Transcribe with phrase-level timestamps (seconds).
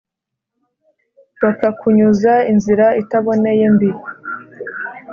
[1.41, 3.89] bakakunyuza inzira itaboneye mbi